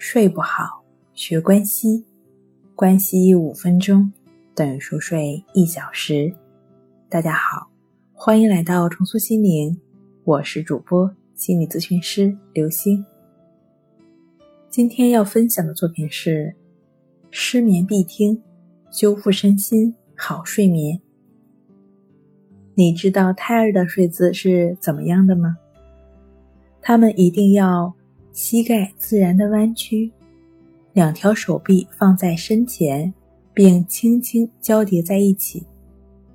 [0.00, 2.04] 睡不好，学关西，
[2.76, 4.12] 关西五分钟
[4.54, 6.32] 等于熟睡一小时。
[7.08, 7.68] 大家好，
[8.12, 9.76] 欢迎来到重塑心灵，
[10.22, 13.04] 我是主播心理咨询师刘星。
[14.70, 16.54] 今天要分享的作品是：
[17.32, 18.40] 失眠必听，
[18.92, 21.00] 修复身心好睡眠。
[22.76, 25.56] 你知道胎儿的睡姿是怎么样的吗？
[26.80, 27.97] 他们一定要。
[28.40, 30.12] 膝盖自然的弯曲，
[30.92, 33.12] 两条手臂放在身前，
[33.52, 35.66] 并轻轻交叠在一起，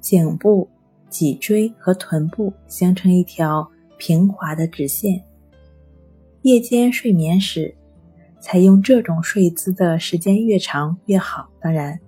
[0.00, 0.68] 颈部、
[1.08, 5.22] 脊椎和臀部形成一条平滑的直线。
[6.42, 7.72] 夜间睡眠时，
[8.40, 11.48] 采用这种睡姿的时间越长越好。
[11.60, 12.00] 当然，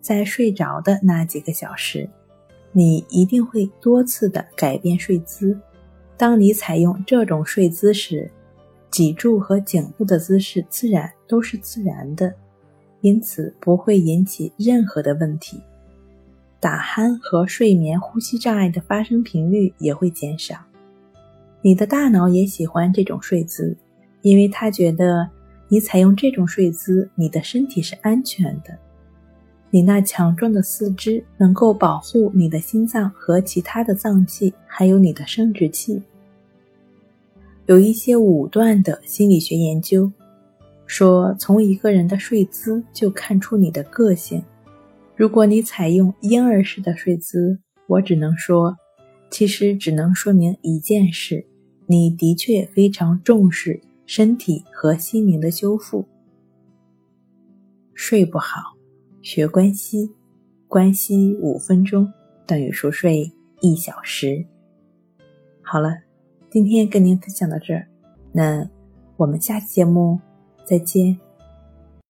[0.00, 2.08] 在睡着的那几个小时，
[2.70, 5.58] 你一定会多次的改变睡姿。
[6.16, 8.30] 当你采用这种睡姿时，
[8.90, 12.34] 脊柱和颈部的姿势自然都是自然的，
[13.00, 15.60] 因此不会引起任何的问题。
[16.60, 20.56] 打鼾和睡眠呼吸障碍的发生频率也会减少。
[21.62, 23.76] 你的大脑也喜欢这种睡姿，
[24.22, 25.28] 因为他觉得
[25.68, 28.76] 你采用这种睡姿，你的身体是安全的。
[29.70, 36.02] 你那强壮的四肢能够保护你的心脏和其他的脏器，还有你的生殖器。
[37.68, 40.10] 有一些武断的心理学研究
[40.86, 44.42] 说，从一个人的睡姿就看出你的个性。
[45.14, 48.74] 如果你采用婴儿式的睡姿，我只能说，
[49.30, 51.44] 其实只能说明一件事：
[51.84, 56.08] 你的确非常重视身体和心灵的修复。
[57.92, 58.78] 睡不好，
[59.20, 60.10] 学关西，
[60.68, 62.10] 关西五分钟
[62.46, 63.30] 等于熟睡
[63.60, 64.42] 一小时。
[65.60, 66.07] 好了。
[66.50, 67.86] 今天跟您分享到这儿，
[68.32, 68.66] 那
[69.16, 70.18] 我们下期节目
[70.64, 71.27] 再见。